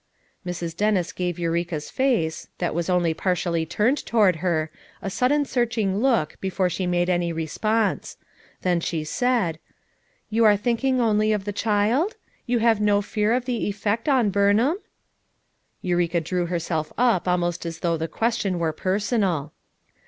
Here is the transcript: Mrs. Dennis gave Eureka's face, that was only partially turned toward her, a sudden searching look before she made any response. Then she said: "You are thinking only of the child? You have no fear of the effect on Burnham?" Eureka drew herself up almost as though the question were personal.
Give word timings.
Mrs. 0.43 0.75
Dennis 0.75 1.11
gave 1.11 1.37
Eureka's 1.37 1.91
face, 1.91 2.47
that 2.57 2.73
was 2.73 2.89
only 2.89 3.13
partially 3.13 3.67
turned 3.67 4.03
toward 4.03 4.37
her, 4.37 4.71
a 4.99 5.11
sudden 5.11 5.45
searching 5.45 5.99
look 5.99 6.37
before 6.41 6.71
she 6.71 6.87
made 6.87 7.07
any 7.07 7.31
response. 7.31 8.17
Then 8.63 8.79
she 8.79 9.03
said: 9.03 9.59
"You 10.31 10.43
are 10.43 10.57
thinking 10.57 10.99
only 10.99 11.31
of 11.33 11.45
the 11.45 11.53
child? 11.53 12.15
You 12.47 12.57
have 12.57 12.81
no 12.81 13.03
fear 13.03 13.31
of 13.31 13.45
the 13.45 13.67
effect 13.69 14.09
on 14.09 14.31
Burnham?" 14.31 14.79
Eureka 15.83 16.19
drew 16.19 16.47
herself 16.47 16.91
up 16.97 17.27
almost 17.27 17.63
as 17.63 17.81
though 17.81 17.95
the 17.95 18.07
question 18.07 18.57
were 18.57 18.73
personal. 18.73 19.53